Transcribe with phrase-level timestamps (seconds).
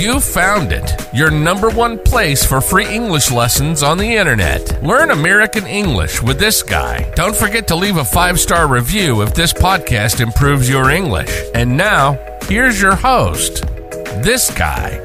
[0.00, 4.82] You found it, your number one place for free English lessons on the internet.
[4.82, 7.12] Learn American English with this guy.
[7.16, 11.30] Don't forget to leave a five star review if this podcast improves your English.
[11.54, 13.66] And now, here's your host,
[14.24, 15.04] this guy.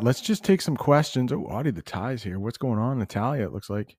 [0.00, 1.32] Let's just take some questions.
[1.32, 2.38] Oh, Audie, the ties here.
[2.38, 3.44] What's going on, Natalia?
[3.44, 3.96] It looks like.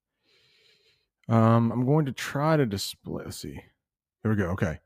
[1.27, 3.23] Um, I'm going to try to display.
[3.25, 3.59] Let's see.
[4.23, 4.49] There we go.
[4.51, 4.79] Okay.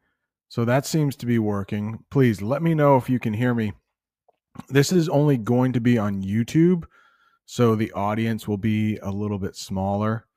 [0.49, 2.03] So that seems to be working.
[2.11, 3.73] Please let me know if you can hear me.
[4.69, 6.83] This is only going to be on YouTube,
[7.45, 10.27] so the audience will be a little bit smaller.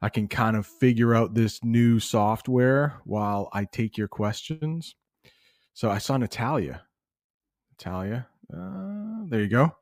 [0.00, 4.94] I can kind of figure out this new software while I take your questions.
[5.72, 6.82] So I saw Natalia.
[7.72, 9.74] Natalia, uh, there you go.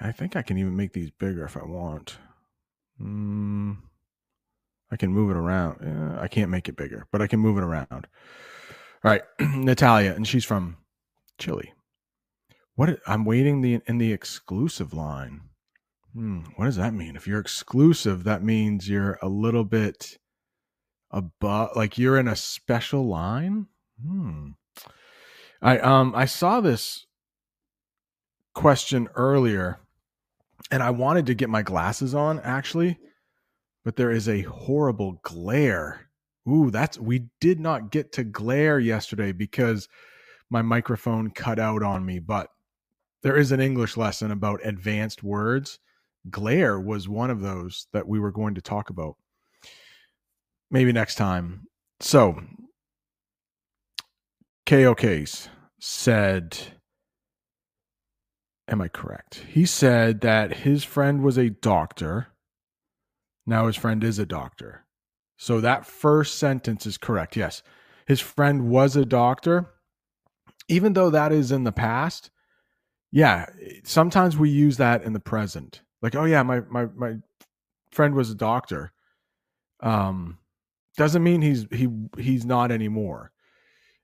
[0.00, 2.18] I think I can even make these bigger if I want.
[3.00, 3.78] Mm,
[4.90, 5.80] I can move it around.
[5.82, 7.90] Uh, I can't make it bigger, but I can move it around.
[7.90, 10.76] All right, Natalia, and she's from
[11.38, 11.72] Chile.
[12.74, 15.42] What I'm waiting the in the exclusive line.
[16.12, 17.16] Hmm, what does that mean?
[17.16, 20.18] If you're exclusive, that means you're a little bit
[21.10, 23.66] above, like you're in a special line.
[24.02, 24.50] Hmm.
[25.62, 27.05] I um I saw this
[28.56, 29.78] question earlier
[30.70, 32.98] and I wanted to get my glasses on actually,
[33.84, 36.08] but there is a horrible glare.
[36.48, 39.88] Ooh, that's we did not get to glare yesterday because
[40.48, 42.48] my microphone cut out on me, but
[43.22, 45.78] there is an English lesson about advanced words.
[46.30, 49.16] Glare was one of those that we were going to talk about.
[50.70, 51.66] Maybe next time.
[52.00, 52.40] So,
[54.64, 56.75] KO Case said
[58.68, 59.44] am I correct?
[59.50, 62.28] He said that his friend was a doctor.
[63.46, 64.84] Now his friend is a doctor.
[65.36, 67.36] So that first sentence is correct.
[67.36, 67.62] Yes.
[68.06, 69.70] His friend was a doctor.
[70.68, 72.30] Even though that is in the past,
[73.12, 73.46] yeah,
[73.84, 75.82] sometimes we use that in the present.
[76.02, 77.14] Like, oh yeah, my my my
[77.92, 78.92] friend was a doctor.
[79.80, 80.38] Um
[80.96, 81.88] doesn't mean he's he
[82.18, 83.30] he's not anymore.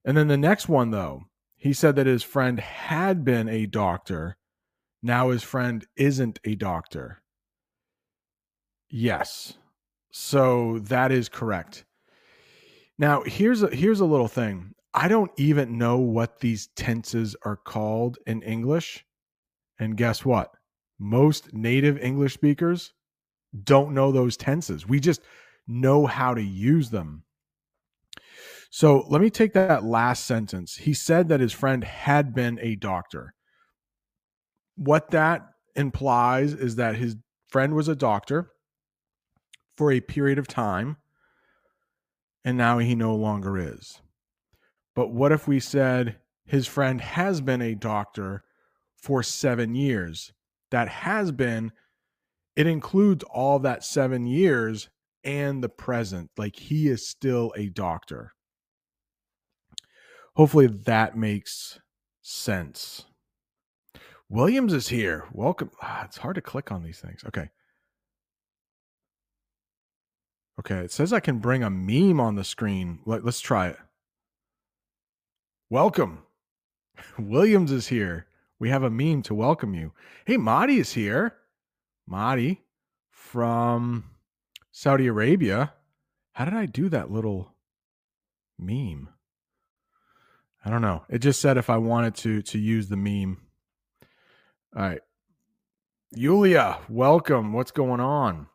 [0.05, 1.25] And then the next one though,
[1.56, 4.37] he said that his friend had been a doctor
[5.03, 7.23] now his friend isn't a doctor.
[8.89, 9.55] Yes.
[10.11, 11.85] So that is correct.
[12.99, 14.75] Now, here's a here's a little thing.
[14.95, 19.05] I don't even know what these tenses are called in English.
[19.79, 20.51] And guess what?
[20.99, 22.93] Most native English speakers
[23.65, 24.87] don't know those tenses.
[24.87, 25.23] We just
[25.67, 27.25] know how to use them.
[28.71, 30.77] So let me take that last sentence.
[30.77, 33.34] He said that his friend had been a doctor
[34.77, 35.43] what that
[35.75, 37.16] implies is that his
[37.49, 38.50] friend was a doctor
[39.77, 40.97] for a period of time
[42.44, 44.00] and now he no longer is.
[44.94, 48.43] But what if we said his friend has been a doctor
[48.97, 50.33] for seven years?
[50.71, 51.72] That has been,
[52.56, 54.89] it includes all that seven years
[55.25, 56.31] and the present.
[56.37, 58.33] Like he is still a doctor.
[60.34, 61.78] Hopefully that makes
[62.22, 63.04] sense.
[64.32, 65.26] Williams is here.
[65.34, 65.70] Welcome.
[65.82, 67.22] Ah, it's hard to click on these things.
[67.26, 67.50] Okay.
[70.59, 70.76] Okay.
[70.76, 73.00] It says I can bring a meme on the screen.
[73.04, 73.76] Let, let's try it.
[75.69, 76.22] Welcome.
[77.19, 78.26] Williams is here.
[78.59, 79.92] We have a meme to welcome you.
[80.25, 81.34] Hey, Mahdi is here.
[82.06, 82.62] Mahdi
[83.10, 84.12] from
[84.71, 85.75] Saudi Arabia.
[86.32, 87.53] How did I do that little
[88.59, 89.10] meme?
[90.65, 91.04] I don't know.
[91.10, 93.36] It just said if I wanted to to use the meme.
[94.74, 95.01] All right.
[96.13, 97.53] Yulia, welcome.
[97.53, 98.47] What's going on?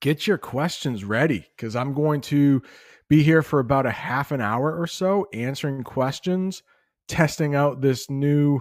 [0.00, 2.62] Get your questions ready because I'm going to
[3.10, 6.62] be here for about a half an hour or so answering questions,
[7.08, 8.60] testing out this new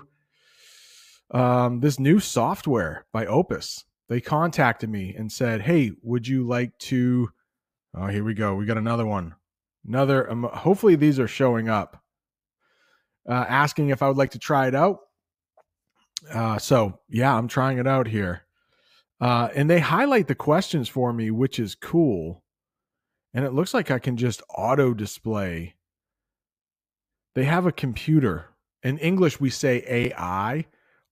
[1.32, 3.86] um, this new software by Opus.
[4.10, 7.30] They contacted me and said, "Hey, would you like to?"
[7.96, 8.56] Oh, here we go.
[8.56, 9.36] We got another one.
[9.88, 10.30] Another.
[10.30, 12.04] Um, hopefully, these are showing up.
[13.28, 15.00] Uh, asking if I would like to try it out.
[16.34, 18.44] Uh, so yeah, I'm trying it out here.
[19.22, 22.44] Uh, and they highlight the questions for me, which is cool.
[23.34, 25.74] And it looks like I can just auto display.
[27.36, 28.48] they have a computer.
[28.84, 30.66] In English, we say AI,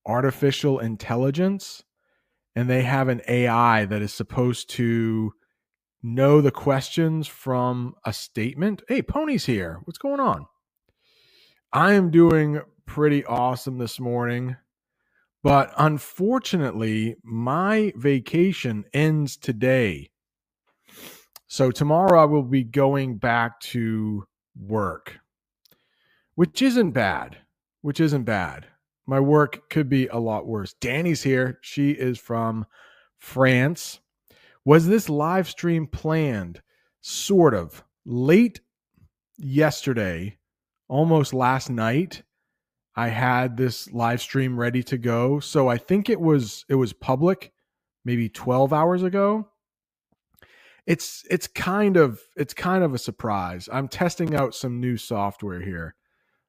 [0.07, 1.83] artificial intelligence,
[2.55, 5.33] and they have an AI that is supposed to
[6.03, 8.83] know the questions from a statement.
[8.89, 9.81] Hey, Pony's here.
[9.85, 10.47] What's going on?
[11.73, 14.57] I am doing pretty awesome this morning.
[15.45, 20.09] But unfortunately, my vacation ends today.
[21.45, 24.25] So tomorrow I will be going back to
[24.59, 25.19] work,
[26.33, 27.37] which isn't bad,
[27.83, 28.65] which isn't bad.
[29.05, 30.73] My work could be a lot worse.
[30.81, 31.59] Danny's here.
[31.61, 32.65] She is from
[33.19, 33.99] France.
[34.65, 36.63] Was this live stream planned?
[37.01, 37.83] Sort of.
[38.03, 38.61] Late
[39.37, 40.39] yesterday,
[40.87, 42.23] almost last night,
[42.95, 45.39] I had this live stream ready to go.
[45.39, 47.51] So I think it was it was public
[48.05, 49.49] maybe 12 hours ago.
[50.85, 53.67] It's it's kind of it's kind of a surprise.
[53.71, 55.95] I'm testing out some new software here.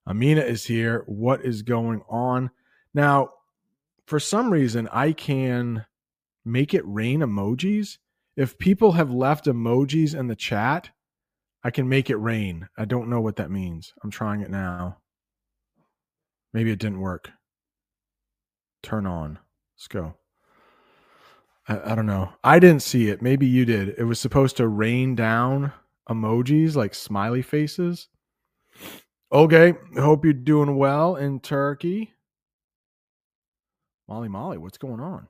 [0.07, 1.03] Amina is here.
[1.07, 2.51] What is going on?
[2.95, 3.31] Now,
[4.07, 5.85] for some reason I can
[6.45, 7.99] make it rain emojis.
[8.37, 10.91] If people have left emojis in the chat,
[11.65, 12.69] I can make it rain.
[12.77, 13.95] I don't know what that means.
[14.05, 14.99] I'm trying it now.
[16.57, 17.33] Maybe it didn't work.
[18.83, 19.41] Turn on.
[19.77, 20.15] Let's go.
[21.69, 22.31] I, I, don't know.
[22.43, 23.21] I didn't see it.
[23.21, 23.91] Maybe you did.
[23.99, 25.75] It was supposed to rain down
[26.09, 28.09] emojis like smiley faces.
[29.31, 29.75] Okay.
[29.99, 32.15] Hope you're doing well in Turkey.
[34.09, 35.29] Molly Molly, what's going on?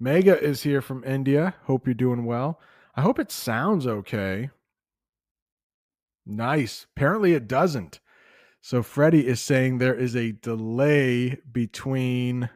[0.00, 1.56] Mega is here from India.
[1.64, 2.58] Hope you're doing well.
[2.94, 4.48] I hope it sounds okay.
[6.24, 6.86] Nice.
[6.96, 8.00] Apparently it doesn't.
[8.66, 12.50] So Freddie is saying there is a delay between.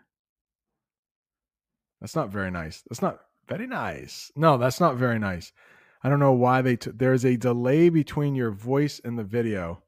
[2.01, 2.83] That's not very nice.
[2.91, 4.33] That's not very nice.
[4.35, 5.53] No, that's not very nice.
[6.03, 6.75] I don't know why they.
[6.75, 9.85] T- There's a delay between your voice and the video.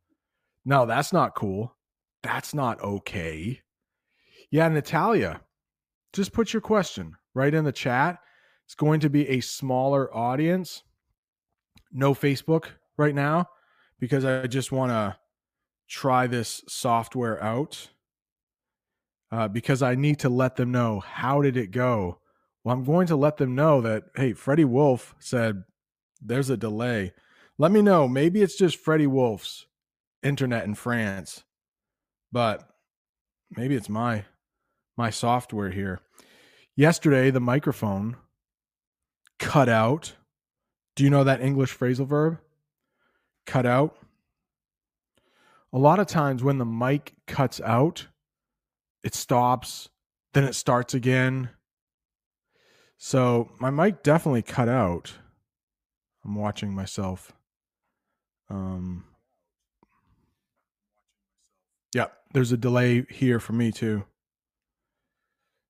[0.64, 1.74] No, that's not cool.
[2.22, 3.60] That's not okay.
[4.48, 5.40] Yeah, Natalia,
[6.12, 8.20] just put your question right in the chat.
[8.66, 10.84] It's going to be a smaller audience.
[11.90, 12.66] No Facebook
[12.96, 13.48] right now
[13.98, 15.16] because I just want to
[15.88, 17.88] try this software out
[19.30, 22.18] uh, because I need to let them know how did it go.
[22.64, 25.64] Well, I'm going to let them know that hey, Freddie Wolf said
[26.20, 27.12] there's a delay.
[27.58, 28.06] Let me know.
[28.06, 29.66] Maybe it's just Freddie Wolf's
[30.22, 31.44] internet in France,
[32.30, 32.68] but
[33.50, 34.24] maybe it's my
[34.96, 36.00] my software here.
[36.76, 38.16] Yesterday, the microphone
[39.38, 40.14] cut out.
[40.94, 42.38] Do you know that English phrasal verb?
[43.46, 43.96] Cut out
[45.72, 48.08] a lot of times when the mic cuts out,
[49.02, 49.88] it stops,
[50.34, 51.50] then it starts again.
[52.98, 55.14] So my mic definitely cut out.
[56.24, 57.32] I'm watching myself.
[58.48, 59.04] Um,
[61.94, 64.04] yeah, there's a delay here for me too.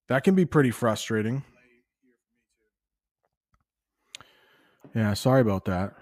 [0.08, 1.44] That can be pretty frustrating.
[4.94, 5.94] Yeah, sorry about that.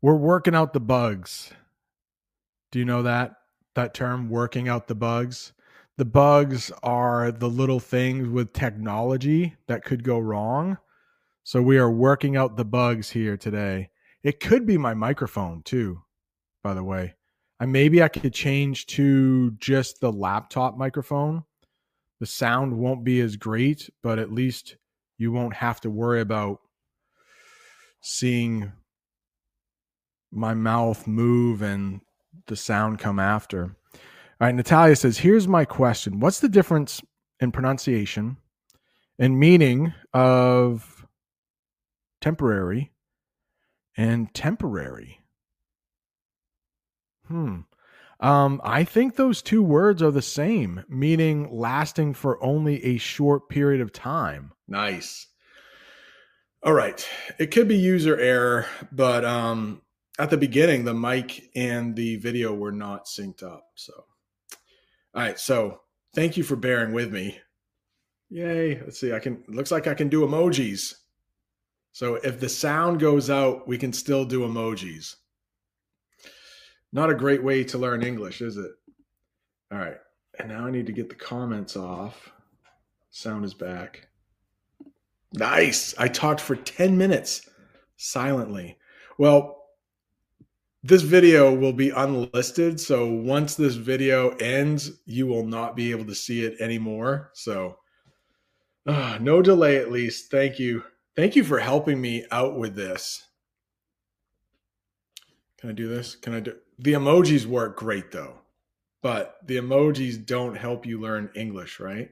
[0.00, 1.52] We're working out the bugs.
[2.72, 3.34] Do you know that
[3.74, 5.52] that term working out the bugs?
[5.96, 10.78] The bugs are the little things with technology that could go wrong.
[11.42, 13.90] So we are working out the bugs here today.
[14.22, 16.02] It could be my microphone too,
[16.62, 17.14] by the way.
[17.58, 21.44] I maybe I could change to just the laptop microphone.
[22.20, 24.76] The sound won't be as great, but at least
[25.18, 26.60] you won't have to worry about
[28.00, 28.72] seeing
[30.30, 32.00] my mouth move and
[32.50, 33.62] the sound come after.
[33.94, 36.20] All right, Natalia says, here's my question.
[36.20, 37.00] What's the difference
[37.40, 38.36] in pronunciation
[39.18, 41.06] and meaning of
[42.20, 42.92] temporary
[43.96, 45.20] and temporary?
[47.28, 47.60] Hmm.
[48.18, 53.48] Um, I think those two words are the same, meaning lasting for only a short
[53.48, 54.52] period of time.
[54.68, 55.26] Nice.
[56.62, 57.08] All right.
[57.38, 59.80] It could be user error, but um,
[60.20, 63.64] at the beginning, the mic and the video were not synced up.
[63.74, 63.92] So,
[65.14, 65.38] all right.
[65.38, 65.80] So,
[66.14, 67.38] thank you for bearing with me.
[68.28, 68.78] Yay.
[68.80, 69.14] Let's see.
[69.14, 70.94] I can, looks like I can do emojis.
[71.92, 75.16] So, if the sound goes out, we can still do emojis.
[76.92, 78.72] Not a great way to learn English, is it?
[79.72, 79.96] All right.
[80.38, 82.30] And now I need to get the comments off.
[83.10, 84.08] Sound is back.
[85.32, 85.94] Nice.
[85.96, 87.48] I talked for 10 minutes
[87.96, 88.76] silently.
[89.18, 89.59] Well,
[90.82, 92.80] this video will be unlisted.
[92.80, 97.30] So once this video ends, you will not be able to see it anymore.
[97.34, 97.76] So
[98.86, 100.30] uh, no delay, at least.
[100.30, 100.84] Thank you.
[101.16, 103.26] Thank you for helping me out with this.
[105.58, 106.16] Can I do this?
[106.16, 108.38] Can I do the emojis work great though,
[109.02, 112.08] but the emojis don't help you learn English, right?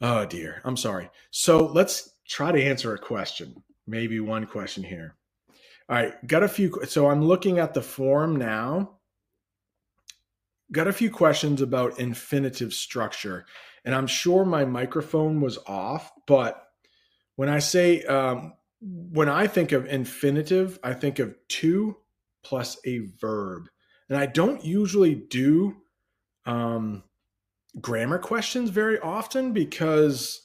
[0.00, 1.10] Oh dear, I'm sorry.
[1.30, 3.62] So let's try to answer a question.
[3.86, 5.16] Maybe one question here.
[5.92, 6.72] All right, got a few.
[6.88, 8.92] So I'm looking at the form now.
[10.72, 13.44] Got a few questions about infinitive structure,
[13.84, 16.66] and I'm sure my microphone was off, but
[17.36, 21.98] when I say um, when I think of infinitive, I think of to
[22.42, 23.64] plus a verb.
[24.08, 25.76] And I don't usually do
[26.46, 27.02] um,
[27.78, 30.40] grammar questions very often because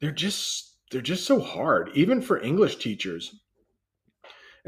[0.00, 3.36] they're just they're just so hard, even for English teachers.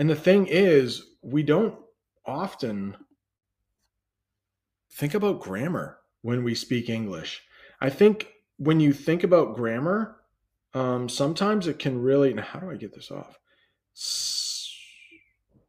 [0.01, 1.75] And the thing is, we don't
[2.25, 2.97] often
[4.91, 7.43] think about grammar when we speak English.
[7.83, 10.17] I think when you think about grammar,
[10.73, 12.33] um, sometimes it can really.
[12.33, 13.39] Now, how do I get this off?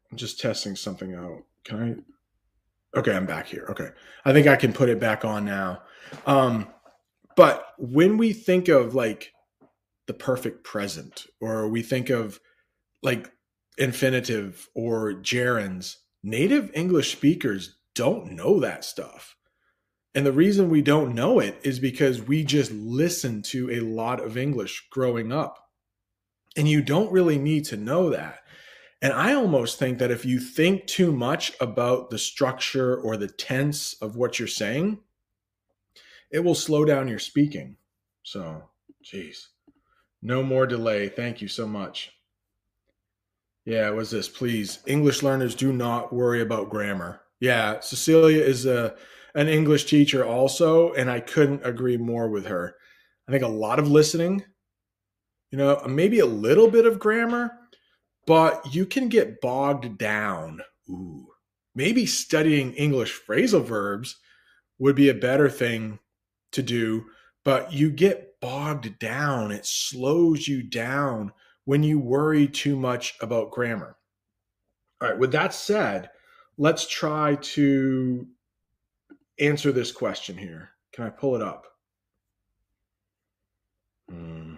[0.10, 1.44] I'm just testing something out.
[1.66, 2.06] Can
[2.96, 3.00] I?
[3.00, 3.68] Okay, I'm back here.
[3.72, 3.90] Okay,
[4.24, 5.82] I think I can put it back on now.
[6.26, 6.70] Um,
[7.36, 9.34] but when we think of like
[10.06, 12.40] the perfect present, or we think of
[13.04, 13.30] like
[13.78, 19.36] infinitive or gerunds, native English speakers don't know that stuff.
[20.14, 24.20] And the reason we don't know it is because we just listen to a lot
[24.20, 25.58] of English growing up.
[26.58, 28.40] And you don't really need to know that.
[29.02, 33.30] And I almost think that if you think too much about the structure or the
[33.30, 35.00] tense of what you're saying,
[36.30, 37.78] it will slow down your speaking.
[38.24, 38.64] So,
[39.02, 39.50] geez,
[40.22, 41.10] no more delay.
[41.10, 42.12] Thank you so much.
[43.66, 44.28] Yeah, was this.
[44.28, 47.22] Please, English learners do not worry about grammar.
[47.40, 48.96] Yeah, Cecilia is a
[49.34, 52.76] an English teacher also, and I couldn't agree more with her.
[53.28, 54.44] I think a lot of listening,
[55.52, 57.52] you know, maybe a little bit of grammar,
[58.28, 60.62] but you can get bogged down.
[60.90, 61.28] Ooh,
[61.76, 64.18] maybe studying English phrasal verbs
[64.80, 66.00] would be a better thing
[66.52, 67.06] to do,
[67.46, 69.52] but you get bogged down.
[69.52, 71.32] It slows you down
[71.72, 73.96] when you worry too much about grammar.
[75.00, 76.10] All right, with that said,
[76.58, 78.28] let's try to
[79.40, 80.72] answer this question here.
[80.92, 81.68] Can I pull it up?
[84.10, 84.56] Hmm.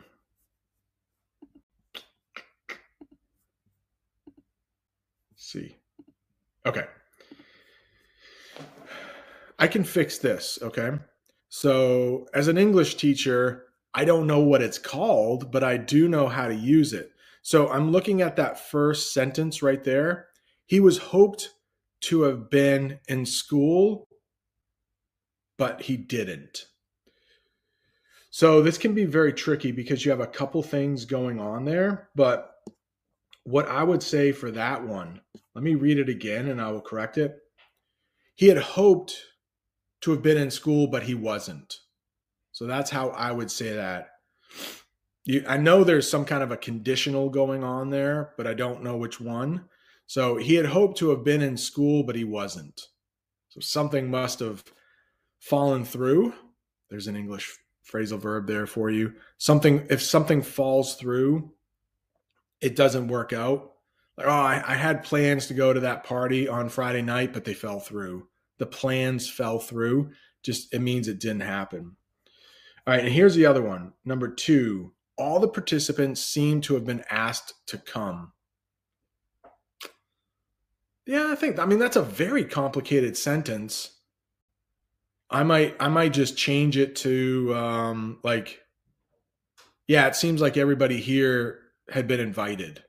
[5.35, 5.75] see.
[6.65, 6.85] Okay.
[9.59, 10.57] I can fix this.
[10.63, 10.93] Okay.
[11.49, 13.62] So, as an English teacher,
[13.95, 17.11] I don't know what it's called, but I do know how to use it.
[17.41, 20.27] So, I'm looking at that first sentence right there.
[20.65, 21.49] He was hoped
[22.01, 24.07] to have been in school
[25.57, 26.65] but he didn't.
[28.31, 32.09] So this can be very tricky because you have a couple things going on there.
[32.15, 32.51] But
[33.43, 35.21] what I would say for that one,
[35.53, 37.37] let me read it again and I will correct it.
[38.35, 39.15] He had hoped
[40.01, 41.77] to have been in school, but he wasn't.
[42.53, 44.11] So that's how I would say that.
[45.25, 48.83] You, I know there's some kind of a conditional going on there, but I don't
[48.83, 49.65] know which one.
[50.05, 52.87] So he had hoped to have been in school, but he wasn't.
[53.49, 54.63] So something must have
[55.39, 56.33] fallen through.
[56.89, 57.57] There's an English
[57.91, 59.13] phrasal verb there for you.
[59.37, 61.51] Something, if something falls through,
[62.61, 63.71] it doesn't work out.
[64.17, 67.45] Like, oh, I, I had plans to go to that party on Friday night, but
[67.45, 68.27] they fell through.
[68.59, 70.11] The plans fell through.
[70.43, 71.95] Just, it means it didn't happen.
[72.85, 73.03] All right.
[73.03, 73.93] And here's the other one.
[74.03, 78.33] Number two, all the participants seem to have been asked to come.
[81.05, 83.93] Yeah, I think, I mean, that's a very complicated sentence
[85.33, 88.61] I might I might just change it to um like
[89.87, 91.59] yeah, it seems like everybody here
[91.89, 92.83] had been invited.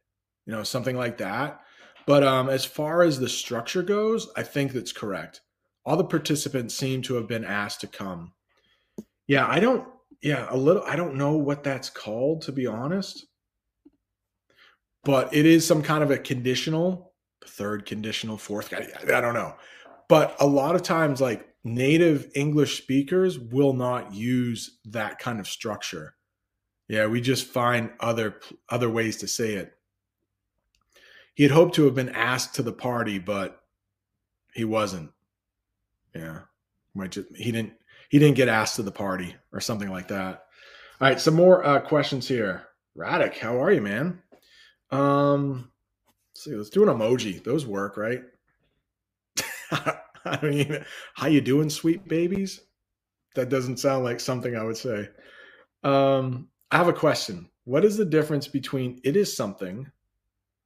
[0.46, 1.62] You know, something like that.
[2.06, 5.40] But um as far as the structure goes, I think that's correct.
[5.86, 8.34] All the participants seem to have been asked to come.
[9.26, 9.86] Yeah, I don't
[10.22, 13.26] yeah, a little I don't know what that's called to be honest.
[15.04, 17.12] But it is some kind of a conditional,
[17.46, 19.54] third conditional, fourth I, I don't know.
[20.08, 25.46] But a lot of times like native English speakers will not use that kind of
[25.46, 26.14] structure.
[26.88, 29.72] Yeah, we just find other other ways to say it.
[31.34, 33.60] He had hoped to have been asked to the party, but
[34.54, 35.10] he wasn't.
[36.14, 36.40] Yeah,
[36.94, 37.72] might just, he didn't
[38.14, 40.44] he didn't get asked to the party or something like that.
[41.00, 42.68] All right, some more uh, questions here.
[42.96, 44.22] Radic, how are you, man?
[44.92, 45.72] Um,
[46.30, 47.42] let's see, let's do an emoji.
[47.42, 48.22] Those work, right?
[49.72, 52.60] I mean, how you doing, sweet babies?
[53.34, 55.08] That doesn't sound like something I would say.
[55.82, 57.50] Um, I have a question.
[57.64, 59.90] What is the difference between it is something,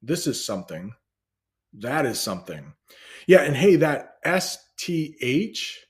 [0.03, 0.93] this is something,
[1.79, 2.75] That is something.
[3.27, 5.88] Yeah, and hey, that STH,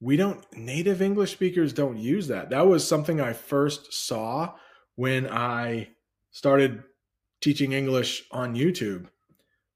[0.00, 2.50] we don't, native English speakers don't use that.
[2.50, 4.54] That was something I first saw
[4.96, 5.90] when I
[6.30, 6.82] started
[7.40, 9.06] teaching English on YouTube.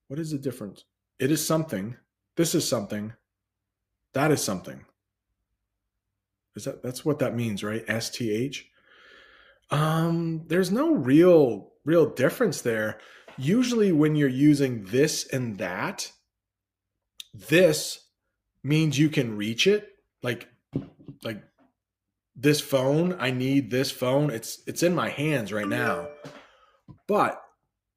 [0.08, 0.84] What is the difference?
[1.18, 1.96] It is something.
[2.36, 3.12] This is something.
[4.14, 4.84] That is something.
[6.56, 7.84] Is that that's what that means, right?
[7.88, 8.64] STH.
[9.70, 12.98] Um, there's no real real difference there.
[13.36, 16.12] Usually when you're using this and that,
[17.32, 18.06] this
[18.62, 19.93] means you can reach it.
[20.24, 20.48] Like
[21.22, 21.42] like
[22.34, 24.30] this phone, I need this phone.
[24.30, 26.08] It's it's in my hands right now.
[27.06, 27.40] But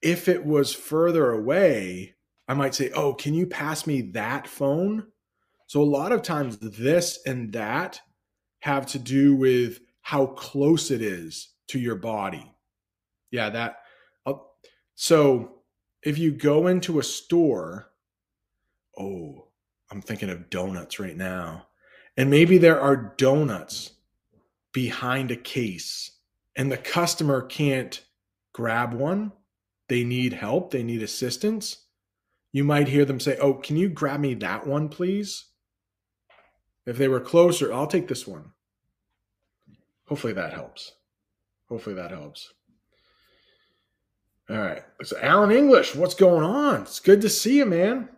[0.01, 2.15] if it was further away,
[2.47, 5.07] I might say, "Oh, can you pass me that phone?"
[5.67, 7.99] So a lot of times this and that
[8.59, 12.51] have to do with how close it is to your body.
[13.31, 13.77] Yeah, that.
[14.25, 14.33] Uh,
[14.95, 15.61] so
[16.03, 17.91] if you go into a store,
[18.97, 19.47] oh,
[19.91, 21.66] I'm thinking of donuts right now.
[22.17, 23.91] And maybe there are donuts
[24.73, 26.11] behind a case
[26.55, 28.03] and the customer can't
[28.51, 29.31] grab one.
[29.87, 31.85] They need help, they need assistance.
[32.51, 35.45] You might hear them say, Oh, can you grab me that one, please?
[36.85, 38.51] If they were closer, I'll take this one.
[40.07, 40.93] Hopefully that helps.
[41.69, 42.53] Hopefully that helps.
[44.49, 44.81] All right.
[45.03, 46.81] So Alan English, what's going on?
[46.81, 48.09] It's good to see you, man.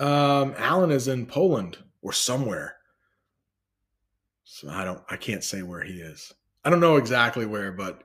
[0.00, 2.76] Um, Alan is in Poland or somewhere.
[4.44, 6.32] So I don't I can't say where he is.
[6.64, 8.04] I don't know exactly where, but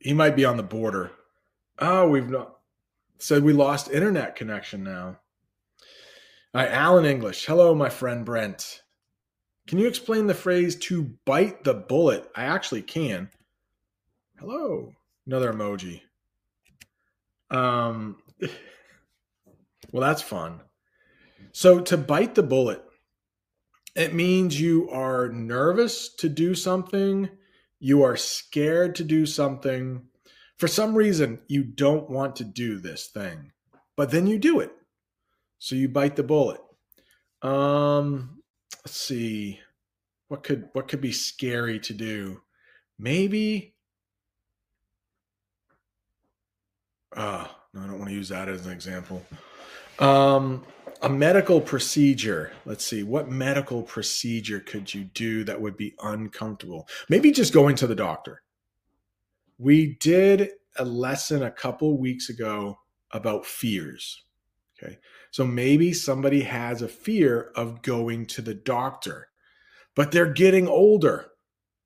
[0.00, 1.12] he might be on the border.
[1.78, 2.56] Oh, we've not
[3.18, 5.18] said we lost internet connection now.
[6.52, 7.46] All right, Alan English.
[7.46, 8.82] Hello, my friend Brent.
[9.68, 12.28] Can you explain the phrase to bite the bullet?
[12.34, 13.30] I actually can.
[14.38, 14.92] Hello.
[15.26, 16.02] Another emoji.
[17.50, 20.62] Um well that's fun.
[21.52, 22.82] So to bite the bullet,
[24.00, 27.28] it means you are nervous to do something,
[27.78, 30.02] you are scared to do something.
[30.58, 33.52] For some reason, you don't want to do this thing,
[33.96, 34.72] but then you do it.
[35.58, 36.60] So you bite the bullet.
[37.42, 38.42] Um,
[38.84, 39.60] let's see.
[40.28, 42.42] What could what could be scary to do?
[42.98, 43.74] Maybe
[47.16, 49.24] uh no, I don't want to use that as an example.
[49.98, 50.64] Um,
[51.02, 52.52] a medical procedure.
[52.64, 56.88] Let's see, what medical procedure could you do that would be uncomfortable?
[57.08, 58.42] Maybe just going to the doctor.
[59.58, 62.78] We did a lesson a couple weeks ago
[63.12, 64.24] about fears.
[64.82, 64.98] Okay.
[65.30, 69.28] So maybe somebody has a fear of going to the doctor,
[69.94, 71.26] but they're getting older.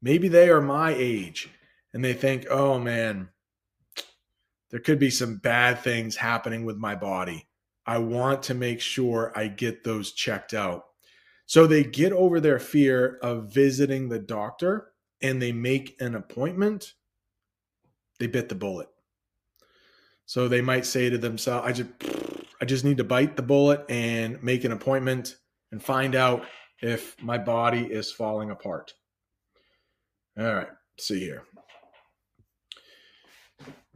[0.00, 1.50] Maybe they are my age
[1.92, 3.31] and they think, oh man,
[4.70, 7.48] there could be some bad things happening with my body.
[7.87, 10.85] I want to make sure I get those checked out.
[11.47, 16.94] So they get over their fear of visiting the doctor and they make an appointment.
[18.18, 18.88] They bit the bullet.
[20.27, 21.90] So they might say to themselves, I just
[22.61, 25.37] I just need to bite the bullet and make an appointment
[25.70, 26.47] and find out
[26.81, 28.94] if my body is falling apart.
[30.38, 30.68] All right,
[30.99, 31.42] see here.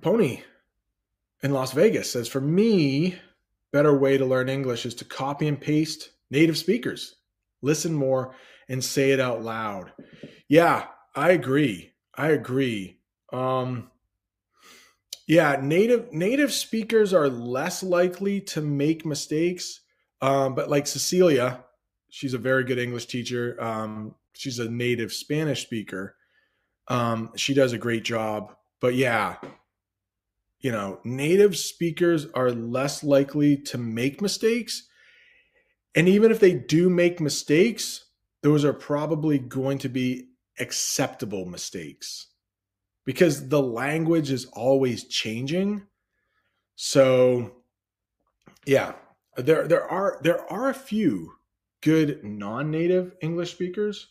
[0.01, 0.43] Pony
[1.43, 3.17] in Las Vegas says, For me,
[3.73, 7.17] better way to learn English is to copy and paste native speakers,
[7.63, 8.35] listen more,
[8.69, 9.93] and say it out loud.
[10.49, 11.93] Yeah, I agree.
[12.15, 13.01] I agree.
[13.33, 13.91] Um,
[15.27, 19.81] yeah, native native speakers are less likely to make mistakes.
[20.21, 21.65] Um, but like Cecilia,
[22.09, 23.57] she's a very good English teacher.
[23.63, 26.17] Um, she's a native Spanish speaker.
[26.89, 28.55] Um, she does a great job.
[28.81, 29.37] But yeah,
[30.61, 34.89] you know, native speakers are less likely to make mistakes.
[35.95, 38.07] And even if they do make mistakes,
[38.43, 40.29] those are probably going to be
[40.61, 42.29] acceptable mistakes
[43.05, 45.87] because the language is always changing.
[46.77, 47.53] So,
[48.67, 48.95] yeah,
[49.37, 51.33] there there are there are a few
[51.81, 54.09] good non-native English speakers,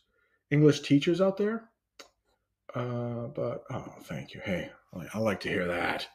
[0.50, 1.70] English teachers out there.
[2.74, 4.42] Uh, but oh, thank you.
[4.44, 4.72] Hey,
[5.14, 6.08] I like to hear that.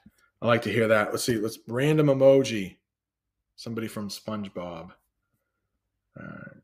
[0.42, 1.12] I like to hear that.
[1.12, 1.37] Let's see.
[1.37, 2.76] Let's random emoji.
[3.55, 4.90] Somebody from SpongeBob.
[6.16, 6.62] All right.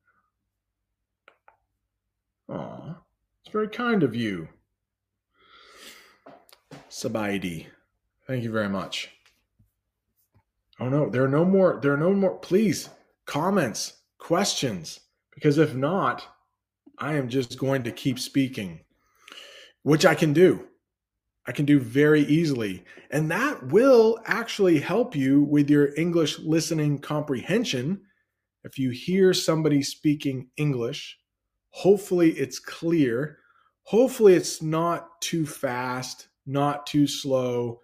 [2.51, 2.97] Aw,
[3.45, 4.49] it's very kind of you.
[6.91, 7.67] Sabaidi.
[8.27, 9.11] Thank you very much.
[10.81, 11.79] Oh no, there are no more.
[11.81, 12.37] There are no more.
[12.39, 12.89] Please,
[13.27, 15.01] comments, questions,
[15.35, 16.27] because if not,
[16.99, 18.81] I am just going to keep speaking,
[19.83, 20.67] which I can do.
[21.49, 22.85] I can do very easily.
[23.11, 28.03] And that will actually help you with your English listening comprehension.
[28.65, 31.17] If you hear somebody speaking English,
[31.71, 33.39] hopefully it's clear.
[33.85, 37.81] Hopefully it's not too fast, not too slow.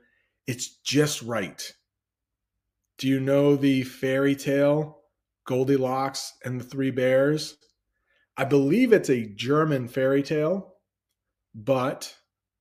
[0.47, 1.73] It's just right.
[2.99, 5.01] Do you know the fairy tale
[5.47, 7.57] Goldilocks and the Three Bears?
[8.37, 10.75] I believe it's a German fairy tale,
[11.55, 12.15] but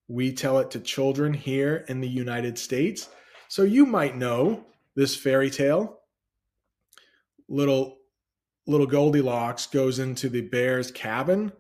[0.08, 3.10] we tell it to children here in the United States.
[3.48, 6.00] So you might know this fairy tale.
[7.48, 7.98] Little
[8.66, 11.52] little Goldilocks goes into the bear's cabin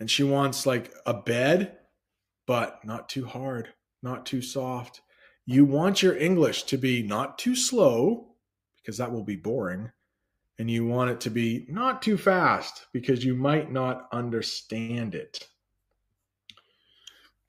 [0.00, 1.76] and she wants like a bed,
[2.46, 3.68] but not too hard,
[4.02, 5.02] not too soft.
[5.44, 8.34] You want your English to be not too slow
[8.76, 9.92] because that will be boring.
[10.58, 15.48] And you want it to be not too fast because you might not understand it.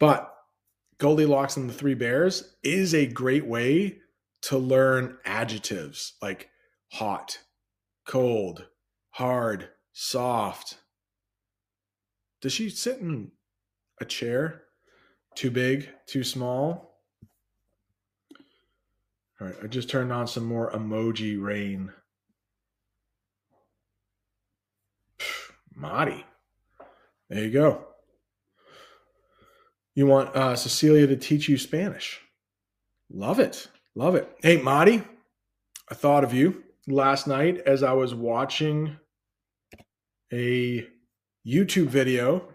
[0.02, 0.36] But
[0.98, 4.00] Goldilocks and the Three Bears is a great way
[4.42, 6.50] to learn adjectives like
[6.92, 7.38] hot,
[8.08, 8.66] cold,
[9.12, 10.80] hard, soft.
[12.42, 13.32] Does she sit in
[14.00, 14.64] a chair?
[15.36, 16.98] Too big, too small?
[19.40, 21.92] All right, I just turned on some more emoji rain.
[25.76, 26.26] Mahdi.
[27.30, 27.91] There you go.
[29.94, 32.22] You want uh, Cecilia to teach you Spanish.
[33.12, 33.68] Love it.
[33.94, 34.30] Love it.
[34.42, 35.04] Hey, Mahdi,
[35.90, 38.98] I thought of you last night as I was watching
[40.32, 40.88] a
[41.46, 42.48] YouTube video.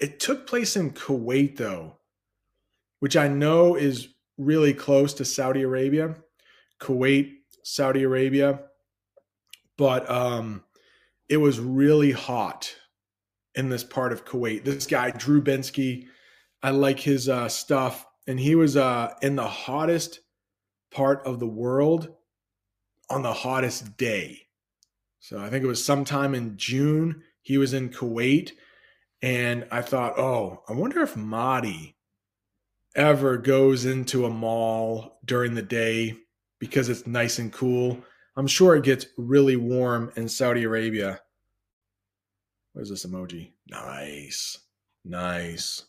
[0.00, 1.98] It took place in Kuwait, though,
[3.00, 6.14] which I know is really close to Saudi Arabia,
[6.80, 7.32] Kuwait,
[7.64, 8.60] Saudi Arabia.
[9.76, 10.64] But um,
[11.28, 12.74] it was really hot
[13.54, 14.64] in this part of Kuwait.
[14.64, 16.06] This guy, Drew Binsky,
[16.62, 18.06] I like his uh, stuff.
[18.26, 20.20] And he was uh, in the hottest
[20.90, 22.14] part of the world
[23.08, 24.42] on the hottest day.
[25.20, 27.22] So I think it was sometime in June.
[27.42, 28.52] He was in Kuwait.
[29.22, 31.96] And I thought, oh, I wonder if Mahdi
[32.94, 36.14] ever goes into a mall during the day
[36.58, 37.98] because it's nice and cool.
[38.36, 41.20] I'm sure it gets really warm in Saudi Arabia.
[42.72, 43.52] Where's this emoji?
[43.68, 44.58] Nice.
[45.04, 45.84] Nice.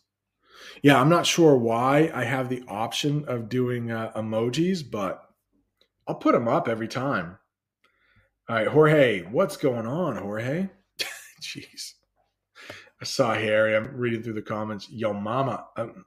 [0.82, 5.22] Yeah, I'm not sure why I have the option of doing uh, emojis, but
[6.06, 7.38] I'll put them up every time.
[8.48, 10.68] All right, Jorge, what's going on, Jorge?
[11.40, 11.92] Jeez.
[13.00, 13.76] I saw Harry.
[13.76, 14.88] I'm reading through the comments.
[14.90, 15.66] Yo, mama.
[15.76, 16.04] Um,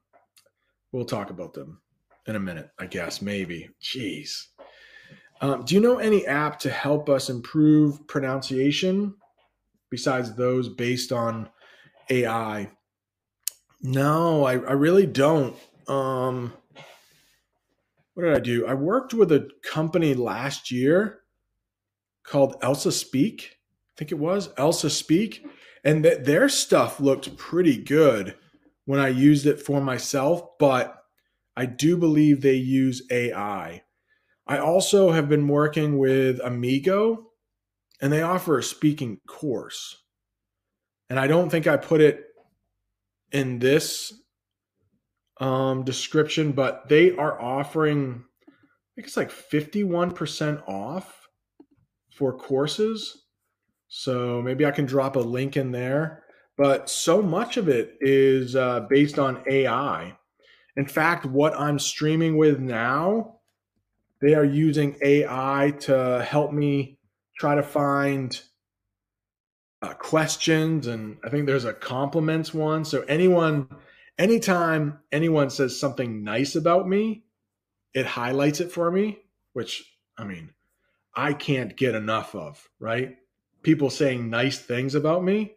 [0.92, 1.82] we'll talk about them
[2.28, 3.70] in a minute, I guess, maybe.
[3.82, 4.48] Jeez.
[5.42, 9.16] Um, do you know any app to help us improve pronunciation
[9.90, 11.50] besides those based on
[12.10, 12.70] AI?
[13.84, 15.58] No, I, I really don't.
[15.88, 16.54] Um,
[18.14, 18.66] what did I do?
[18.66, 21.20] I worked with a company last year
[22.24, 23.58] called Elsa Speak.
[23.58, 25.46] I think it was Elsa Speak,
[25.84, 28.36] and th- their stuff looked pretty good
[28.86, 30.58] when I used it for myself.
[30.60, 30.96] But
[31.58, 33.84] I do believe they use AI.
[34.48, 37.32] I also have been working with Amigo,
[38.02, 39.98] and they offer a speaking course.
[41.10, 42.26] And I don't think I put it
[43.34, 44.14] in this
[45.40, 51.28] um, description, but they are offering, I think it's like 51% off
[52.16, 53.26] for courses.
[53.88, 56.24] So maybe I can drop a link in there.
[56.56, 60.16] But so much of it is uh, based on AI.
[60.78, 63.40] In fact, what I'm streaming with now,
[64.22, 67.00] they are using AI to help me
[67.38, 68.40] try to find
[69.84, 72.86] uh, questions and i think there's a compliments one.
[72.86, 73.68] So anyone
[74.18, 77.24] anytime anyone says something nice about me
[77.94, 79.20] it highlights it for me
[79.52, 79.84] which
[80.18, 80.52] i mean
[81.14, 83.18] i can't get enough of right?
[83.62, 85.56] People saying nice things about me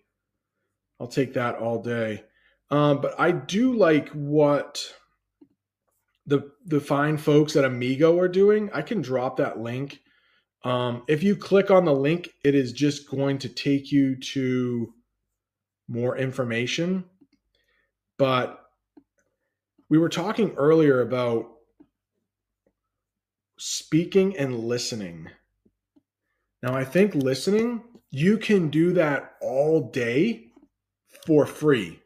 [0.99, 2.25] i'll take that all day.
[2.71, 4.93] Um, but i do like what
[6.27, 8.71] the the fine folks at amigo are doing.
[8.75, 10.01] I can drop that link
[10.65, 14.93] um, if you click on the link, it is just going to take you to
[15.89, 17.05] more information.
[18.19, 18.63] But
[19.89, 21.53] we were talking earlier about
[23.59, 25.29] speaking and listening.
[26.63, 30.49] Now, I think listening, you can do that all day
[31.27, 32.01] for free.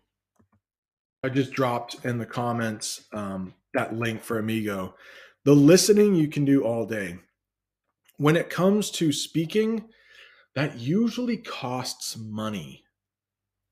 [1.23, 4.95] I just dropped in the comments um, that link for Amigo.
[5.45, 7.19] The listening you can do all day
[8.21, 9.83] when it comes to speaking,
[10.55, 12.85] that usually costs money.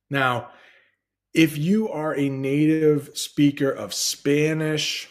[0.08, 0.52] Now,
[1.34, 5.06] if you are a native speaker of Spanish,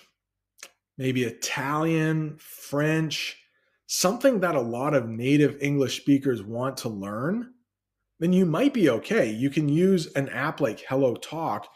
[0.97, 3.37] maybe Italian, French,
[3.85, 7.53] something that a lot of native English speakers want to learn,
[8.19, 9.29] then you might be okay.
[9.29, 11.67] You can use an app like Hello Talk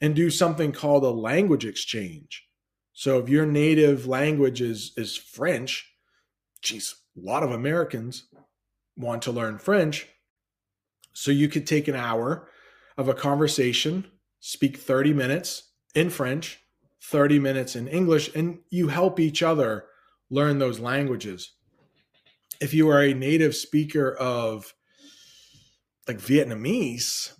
[0.00, 2.44] and do something called a language exchange.
[2.92, 5.88] So if your native language is is French,
[6.60, 8.24] geez, a lot of Americans
[8.96, 10.08] want to learn French.
[11.12, 12.48] So you could take an hour
[12.96, 14.06] of a conversation,
[14.40, 16.60] speak 30 minutes in French,
[17.02, 19.86] 30 minutes in English, and you help each other
[20.30, 21.52] learn those languages.
[22.60, 24.72] If you are a native speaker of
[26.08, 27.32] like Vietnamese,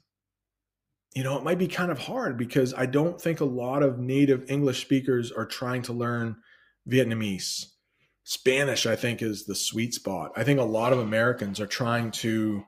[1.15, 3.99] you know, it might be kind of hard because I don't think a lot of
[3.99, 6.37] native English speakers are trying to learn
[6.89, 7.67] Vietnamese.
[8.25, 10.33] Spanish, I think, is the sweet spot.
[10.35, 12.65] I think a lot of Americans are trying to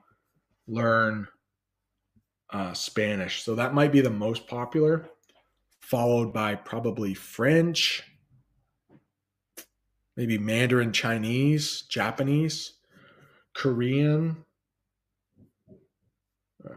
[0.67, 1.27] learn
[2.51, 3.43] uh, Spanish.
[3.43, 5.09] So that might be the most popular,
[5.81, 8.03] followed by probably French,
[10.15, 12.73] maybe Mandarin Chinese, Japanese,
[13.55, 14.45] Korean.
[16.63, 16.73] Uh,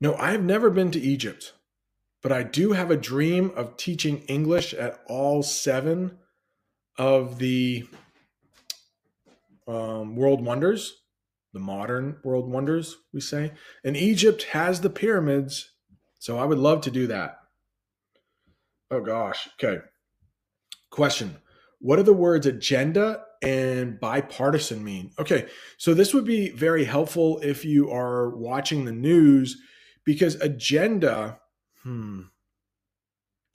[0.00, 1.52] no, I've never been to Egypt,
[2.26, 6.18] but I do have a dream of teaching English at all seven
[6.98, 7.86] of the
[9.68, 10.96] um, world wonders
[11.56, 13.52] the modern world wonders, we say.
[13.82, 15.70] And Egypt has the pyramids.
[16.18, 17.38] So I would love to do that.
[18.90, 19.48] Oh gosh.
[19.54, 19.80] Okay.
[20.90, 21.36] Question
[21.80, 25.12] What do the words agenda and bipartisan mean?
[25.18, 25.46] Okay.
[25.78, 29.56] So this would be very helpful if you are watching the news
[30.04, 31.38] because agenda,
[31.86, 32.22] hmm,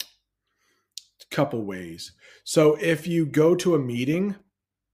[0.02, 2.14] A couple ways.
[2.44, 4.36] So if you go to a meeting,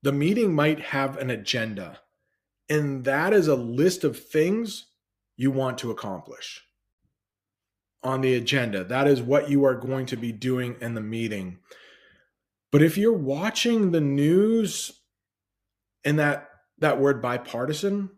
[0.02, 2.00] the meeting might have an agenda
[2.70, 4.88] and that is a list of things
[5.36, 6.64] you want to accomplish
[8.04, 8.84] on the agenda.
[8.84, 11.60] That is what you are going to be doing in the meeting.
[12.72, 14.92] But if you're watching the news
[16.04, 18.10] and that that word bipartisan,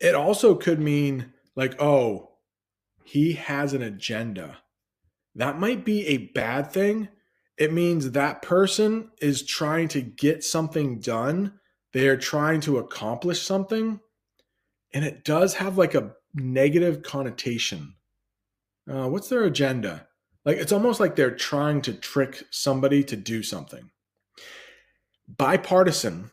[0.00, 2.35] it also could mean like, oh,
[3.06, 4.58] he has an agenda.
[5.34, 7.08] That might be a bad thing.
[7.56, 11.58] It means that person is trying to get something done
[11.96, 14.00] they are trying to accomplish something,
[14.92, 17.94] and it does have like a negative connotation.
[18.86, 20.06] Uh, what's their agenda?
[20.44, 23.90] Like it's almost like they're trying to trick somebody to do something.
[25.26, 26.32] Bipartisan,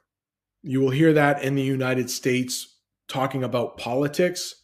[0.64, 4.56] you will hear that in the United States talking about politics.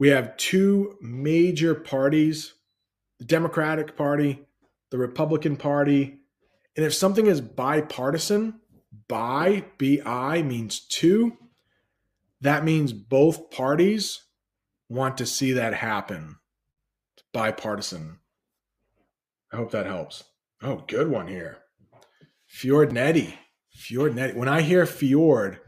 [0.00, 2.54] We have two major parties
[3.18, 4.46] the Democratic Party,
[4.90, 6.20] the Republican Party.
[6.74, 8.60] And if something is bipartisan,
[9.08, 11.36] bi, bi means two.
[12.40, 14.22] That means both parties
[14.88, 16.36] want to see that happen.
[17.14, 18.20] It's bipartisan.
[19.52, 20.24] I hope that helps.
[20.62, 21.58] Oh, good one here.
[22.50, 23.34] Fjordnetti.
[23.76, 24.34] Fjordnetti.
[24.34, 25.60] When I hear fjord,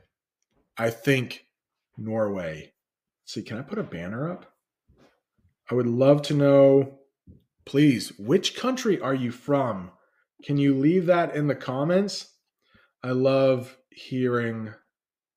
[0.78, 1.44] I think
[1.98, 2.71] Norway.
[3.24, 4.52] See, can I put a banner up?
[5.70, 6.98] I would love to know,
[7.64, 9.92] please, which country are you from?
[10.44, 12.28] Can you leave that in the comments?
[13.02, 14.74] I love hearing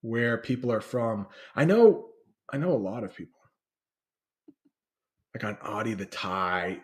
[0.02, 1.28] where people are from.
[1.56, 2.10] I know
[2.52, 3.40] I know a lot of people.
[5.34, 6.80] Like on Adi the Thai,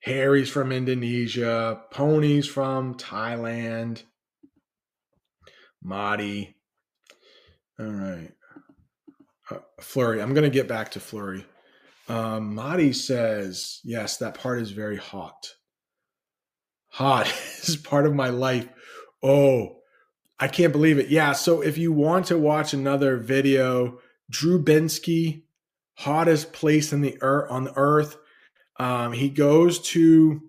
[0.00, 4.02] Harry's from Indonesia, Pony's from Thailand,
[5.82, 6.56] Madi.
[7.78, 8.30] All right.
[9.50, 10.22] Uh, Flurry.
[10.22, 11.46] I'm going to get back to Flurry.
[12.08, 15.54] Um, Madi says, yes, that part is very hot.
[16.90, 17.26] Hot
[17.62, 18.68] is part of my life.
[19.22, 19.78] Oh,
[20.38, 21.08] I can't believe it.
[21.08, 21.32] Yeah.
[21.32, 25.44] So if you want to watch another video, Drew Binsky,
[25.94, 28.16] hottest place in the earth on the earth.
[28.78, 30.42] Um, he goes to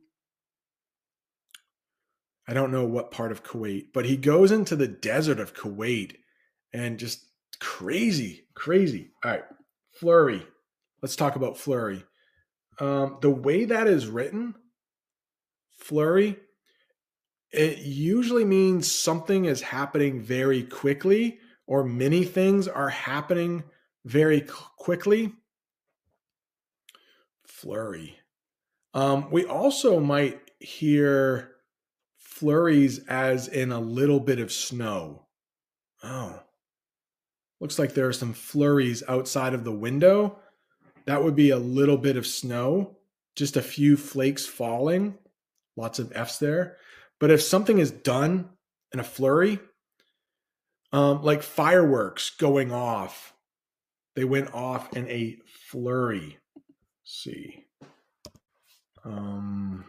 [2.47, 6.17] I don't know what part of Kuwait, but he goes into the desert of Kuwait
[6.73, 7.24] and just
[7.55, 9.11] crazy, crazy.
[9.23, 9.43] All right,
[9.91, 10.45] Flurry.
[11.01, 12.03] Let's talk about Flurry.
[12.79, 14.55] Um, the way that is written,
[15.77, 16.37] Flurry,
[17.51, 23.63] it usually means something is happening very quickly or many things are happening
[24.03, 25.33] very quickly.
[27.45, 28.17] Flurry.
[28.93, 31.51] Um, we also might hear
[32.17, 35.27] flurries as in a little bit of snow.
[36.03, 36.41] Oh,
[37.59, 40.39] looks like there are some flurries outside of the window.
[41.05, 42.97] That would be a little bit of snow,
[43.35, 45.17] just a few flakes falling.
[45.77, 46.77] Lots of F's there.
[47.19, 48.49] But if something is done
[48.93, 49.59] in a flurry,
[50.91, 53.33] um, like fireworks going off,
[54.15, 55.37] They went off in a
[55.69, 56.37] flurry.
[56.55, 56.63] Let's
[57.03, 57.65] see.
[59.03, 59.85] Um,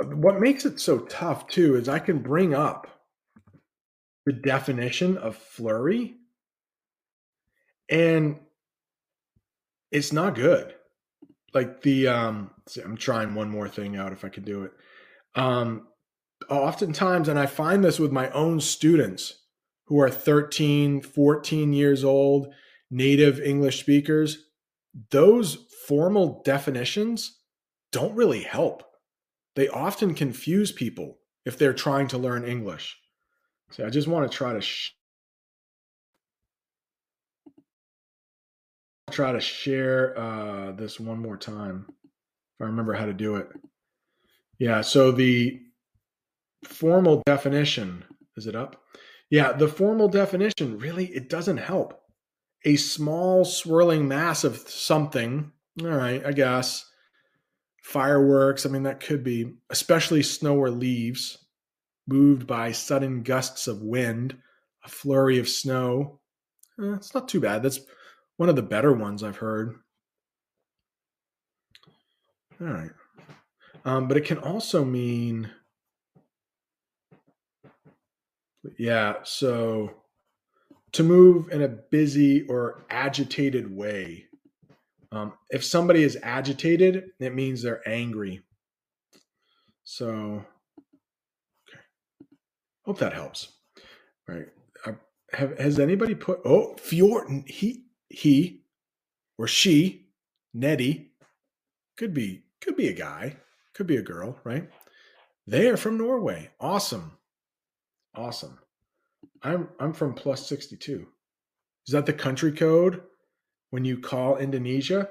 [0.00, 2.97] what makes it so tough too is I can bring up
[4.28, 6.14] the definition of flurry
[7.88, 8.38] and
[9.90, 10.74] it's not good.
[11.54, 14.72] Like the um see, I'm trying one more thing out if I could do it.
[15.34, 15.88] Um
[16.50, 19.44] oftentimes and I find this with my own students
[19.86, 22.52] who are 13, 14 years old,
[22.90, 24.44] native English speakers,
[25.10, 27.38] those formal definitions
[27.92, 28.82] don't really help.
[29.56, 32.98] They often confuse people if they're trying to learn English.
[33.70, 34.92] So I just want to try to sh-
[39.10, 43.48] try to share uh, this one more time if I remember how to do it.
[44.58, 45.60] Yeah, so the
[46.64, 48.04] formal definition
[48.36, 48.82] is it up?
[49.30, 52.00] Yeah, the formal definition really it doesn't help.
[52.64, 55.52] A small swirling mass of something.
[55.82, 56.84] All right, I guess.
[57.82, 61.38] Fireworks, I mean that could be, especially snow or leaves,
[62.08, 64.36] moved by sudden gusts of wind,
[64.84, 66.20] a flurry of snow.
[66.80, 67.62] Eh, it's not too bad.
[67.62, 67.80] That's
[68.36, 69.76] one of the better ones I've heard.
[72.60, 72.90] All right.
[73.84, 75.50] Um, but it can also mean
[78.76, 79.16] Yeah.
[79.24, 79.94] So
[80.92, 84.24] to move in a busy or agitated way.
[85.10, 88.42] Um, if somebody is agitated, it means they're angry.
[89.84, 90.44] So.
[92.88, 93.48] Hope that helps.
[94.26, 94.48] All right.
[94.86, 94.92] Uh,
[95.34, 98.62] have, has anybody put, oh, Fjord, he, he
[99.36, 100.06] or she,
[100.54, 101.10] Nettie,
[101.98, 103.36] could be, could be a guy,
[103.74, 104.70] could be a girl, right?
[105.46, 106.48] They are from Norway.
[106.60, 107.18] Awesome.
[108.14, 108.58] Awesome.
[109.42, 111.06] I'm I'm from plus 62.
[111.86, 113.02] Is that the country code
[113.68, 115.10] when you call Indonesia?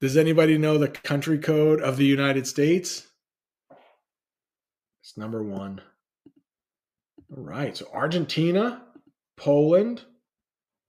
[0.00, 3.06] Does anybody know the country code of the United States?
[5.00, 5.80] It's number 1.
[7.30, 7.76] All right.
[7.76, 8.82] So Argentina,
[9.36, 10.02] Poland,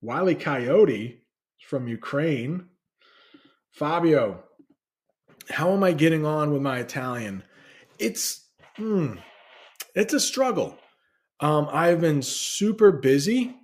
[0.01, 1.21] Wiley Coyote
[1.67, 2.67] from Ukraine.
[3.71, 4.43] Fabio,
[5.49, 7.43] how am I getting on with my Italian?
[7.99, 9.15] It's hmm,
[9.93, 10.77] it's a struggle.
[11.39, 13.55] Um, I've been super busy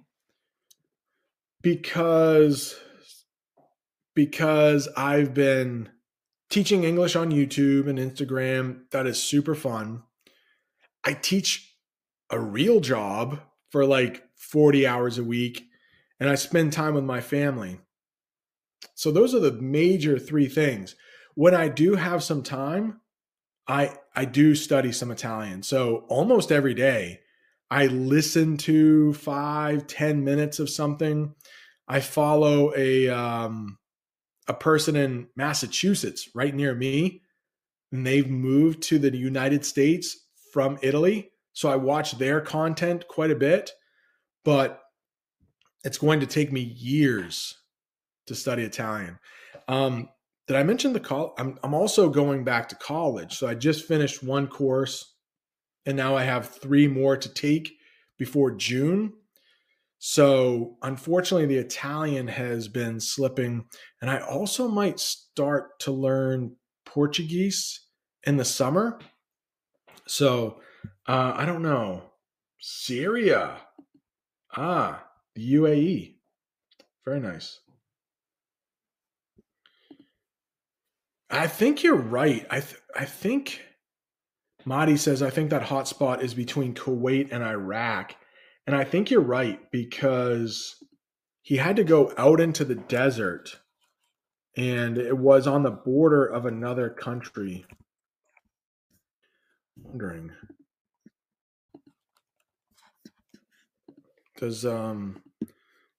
[1.61, 2.75] because
[4.13, 5.89] because I've been
[6.49, 8.81] teaching English on YouTube and Instagram.
[8.91, 10.03] That is super fun.
[11.03, 11.70] I teach
[12.31, 13.39] a real job
[13.69, 15.67] for like 40 hours a week
[16.21, 17.79] and I spend time with my family.
[18.93, 20.95] So those are the major three things.
[21.33, 23.01] When I do have some time,
[23.67, 25.63] I I do study some Italian.
[25.63, 27.21] So almost every day
[27.71, 31.33] I listen to five, ten minutes of something.
[31.87, 33.79] I follow a um,
[34.47, 37.23] a person in Massachusetts right near me,
[37.91, 40.17] and they've moved to the United States
[40.53, 41.30] from Italy.
[41.53, 43.71] So I watch their content quite a bit,
[44.43, 44.81] but
[45.83, 47.57] it's going to take me years
[48.27, 49.19] to study Italian.
[49.67, 50.09] Um,
[50.47, 51.33] did I mention the call?
[51.37, 53.37] I'm, I'm also going back to college.
[53.37, 55.15] So I just finished one course
[55.85, 57.73] and now I have three more to take
[58.17, 59.13] before June.
[59.99, 63.65] So unfortunately, the Italian has been slipping.
[64.01, 67.81] And I also might start to learn Portuguese
[68.23, 68.99] in the summer.
[70.07, 70.59] So
[71.07, 72.03] uh, I don't know.
[72.59, 73.57] Syria.
[74.55, 75.03] Ah,
[75.35, 76.15] the UAE.
[77.05, 77.59] Very nice.
[81.29, 82.45] I think you're right.
[82.49, 83.61] I th- I think
[84.65, 88.15] Mahdi says I think that hotspot is between Kuwait and Iraq,
[88.67, 90.75] and I think you're right because
[91.41, 93.59] he had to go out into the desert,
[94.57, 97.65] and it was on the border of another country.
[99.77, 100.31] wondering
[104.41, 105.21] does um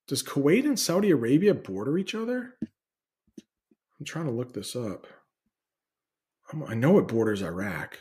[0.09, 2.57] does Kuwait and Saudi Arabia border each other?
[3.98, 5.06] I'm trying to look this up.
[6.67, 7.98] I know it borders Iraq.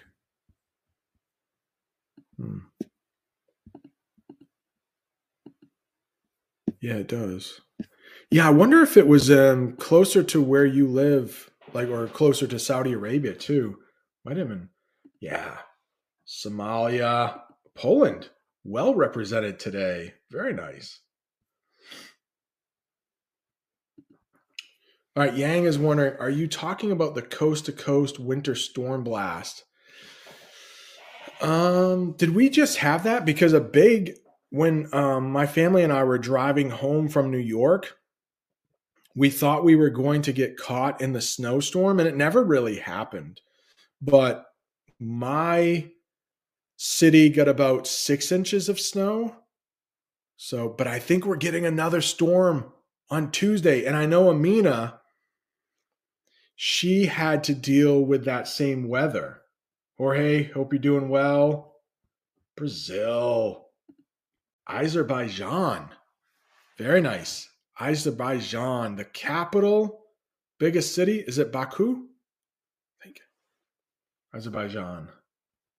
[2.37, 2.57] Hmm.
[6.81, 7.61] Yeah, it does.
[8.31, 12.47] Yeah, I wonder if it was um, closer to where you live, like, or closer
[12.47, 13.77] to Saudi Arabia too.
[14.25, 14.69] Might have been.
[15.19, 15.59] Yeah,
[16.27, 17.41] Somalia,
[17.75, 18.29] Poland,
[18.63, 20.15] well represented today.
[20.31, 20.99] Very nice.
[25.13, 29.03] All right, Yang is wondering, are you talking about the coast to coast winter storm
[29.03, 29.65] blast?
[31.41, 33.25] Um, did we just have that?
[33.25, 34.13] Because a big
[34.51, 37.97] when um, my family and I were driving home from New York,
[39.15, 42.77] we thought we were going to get caught in the snowstorm, and it never really
[42.77, 43.41] happened.
[44.01, 44.45] But
[44.97, 45.89] my
[46.77, 49.35] city got about six inches of snow.
[50.43, 52.73] So, but I think we're getting another storm
[53.11, 53.85] on Tuesday.
[53.85, 54.99] And I know Amina,
[56.55, 59.41] she had to deal with that same weather.
[59.99, 61.75] Jorge, hope you're doing well.
[62.57, 63.67] Brazil.
[64.67, 65.89] Azerbaijan.
[66.75, 67.47] Very nice.
[67.79, 70.05] Azerbaijan, the capital,
[70.57, 71.19] biggest city.
[71.19, 72.07] Is it Baku?
[72.99, 73.19] I think.
[74.33, 75.09] Azerbaijan.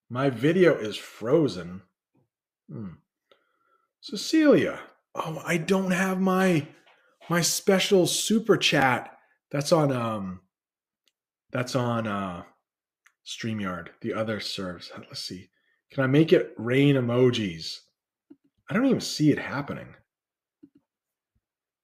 [0.08, 1.82] My video is frozen.
[2.70, 2.90] Hmm.
[4.02, 4.80] Cecilia.
[5.16, 6.68] Oh, I don't have my
[7.30, 9.16] my special super chat.
[9.52, 10.42] That's on um
[11.52, 12.44] that's on uh
[13.26, 14.92] StreamYard, the other serves.
[14.96, 15.50] Let's see.
[15.92, 17.78] Can I make it rain emojis?
[18.70, 19.94] I don't even see it happening.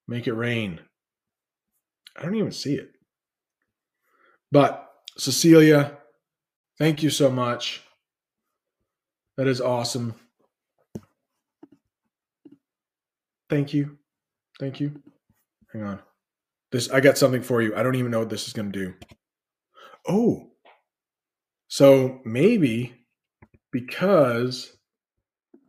[0.09, 0.81] Make it rain.
[2.17, 2.93] I don't even see it.
[4.53, 4.89] But
[5.19, 5.99] Cecilia,
[6.79, 7.83] thank you so much.
[9.37, 10.15] That is awesome.
[13.49, 13.99] Thank you.
[14.59, 15.03] Thank you.
[15.73, 16.01] Hang on.
[16.71, 17.75] This I got something for you.
[17.75, 18.95] I don't even know what this is going to do.
[20.07, 20.51] Oh.
[21.69, 22.95] So maybe
[23.73, 24.77] because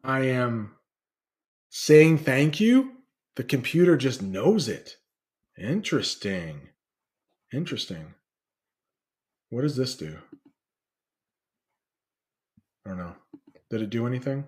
[0.03, 0.75] I am
[1.69, 2.91] saying thank you,
[3.35, 4.97] the computer just knows it.
[5.57, 6.69] Interesting.
[7.53, 8.13] Interesting.
[9.49, 10.17] What does this do?
[12.85, 13.15] I don't know.
[13.69, 14.47] Did it do anything?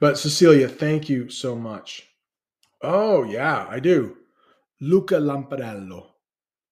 [0.00, 2.07] But Cecilia, thank you so much.
[2.82, 4.16] Oh, yeah, I do.
[4.80, 6.06] Luca Lampariello.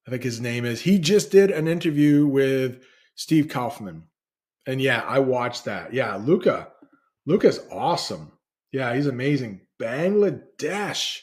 [0.07, 0.81] I think his name is.
[0.81, 2.83] He just did an interview with
[3.17, 4.05] Steve Kaufmann.
[4.67, 5.93] And yeah, I watched that.
[5.93, 6.69] Yeah, Luca.
[7.27, 8.33] Luca's awesome.
[8.73, 9.63] Yeah, he's amazing.
[9.81, 11.21] Bangladesh.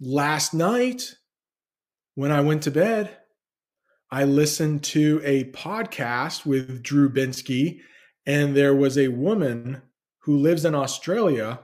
[0.00, 1.14] Last night,
[2.14, 3.16] when I went to bed,
[4.10, 7.80] I listened to a podcast with Drew Binsky,
[8.24, 9.82] and there was a woman
[10.20, 11.60] who lives in Australia,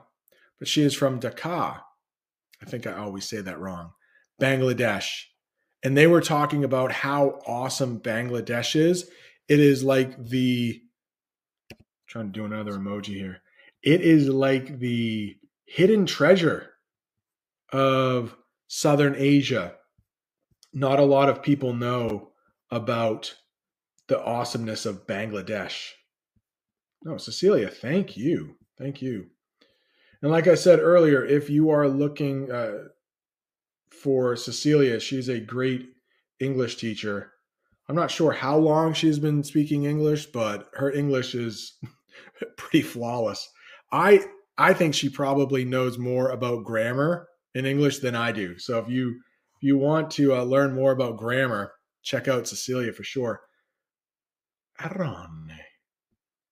[0.63, 1.81] but she is from Dhaka.
[2.63, 3.91] I think I always say that wrong.
[4.41, 5.25] Bangladesh.
[5.83, 9.11] And they were talking about how awesome Bangladesh is.
[9.49, 10.81] It is like the
[11.73, 13.43] I'm trying to do another emoji here.
[13.83, 16.71] It is like the hidden treasure
[17.73, 18.37] of
[18.69, 19.75] Southern Asia.
[20.73, 22.31] Not a lot of people know
[22.71, 23.35] about
[24.07, 25.89] the awesomeness of Bangladesh.
[27.03, 28.55] No, Cecilia, thank you.
[28.79, 29.32] Thank you.
[30.23, 32.85] And like I said earlier, if you are looking uh,
[33.91, 35.89] for Cecilia, she's a great
[36.41, 37.33] English teacher.
[37.89, 41.77] I'm not sure how long she's been speaking English, but her English is
[42.57, 43.49] pretty flawless.
[43.91, 44.25] I
[44.57, 48.59] I think she probably knows more about grammar in English than I do.
[48.59, 49.21] So if you
[49.57, 53.41] if you want to uh, learn more about grammar, check out Cecilia for sure.
[54.81, 55.57] Arone.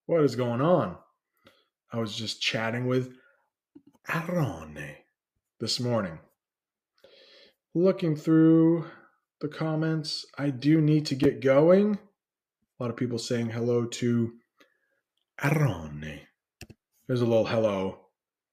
[0.07, 0.97] What is going on?
[1.93, 3.15] I was just chatting with
[4.11, 4.97] Arone
[5.61, 6.19] this morning.
[7.77, 8.87] Looking through
[9.41, 11.95] the comments, I do need to get going.
[11.95, 14.33] A lot of people saying hello to
[15.41, 16.23] Arone.
[17.07, 18.01] There's a little hello.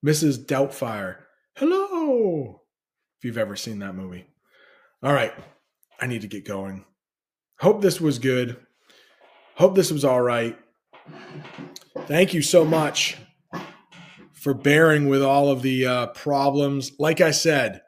[0.05, 0.45] Mrs.
[0.45, 1.15] Doubtfire.
[1.55, 2.61] Hello.
[3.17, 4.27] If you've ever seen that movie.
[5.01, 5.33] All right.
[5.99, 6.85] I need to get going.
[7.61, 8.57] Hope this was good.
[9.55, 10.55] Hope this was all right.
[12.05, 13.17] Thank you so much
[14.37, 16.91] for bearing with all of the uh, problems.
[16.99, 17.81] Like I said,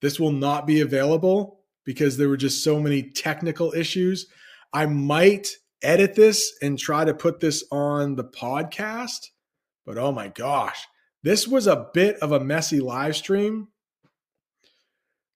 [0.00, 4.26] this will not be available because there were just so many technical issues.
[4.72, 5.48] I might
[5.82, 9.28] edit this and try to put this on the podcast
[9.84, 10.86] but oh my gosh,
[11.22, 13.68] this was a bit of a messy live stream.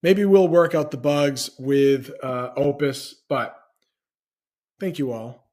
[0.03, 3.57] Maybe we'll work out the bugs with uh, Opus, but
[4.79, 5.51] thank you all.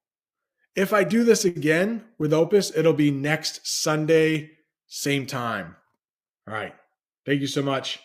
[0.76, 4.52] If I do this again with Opus, it'll be next Sunday,
[4.94, 5.76] same time.
[6.48, 6.76] All right.
[7.26, 8.00] Thank you so much.